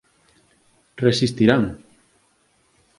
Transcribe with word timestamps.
Resistirán. 1.03 1.63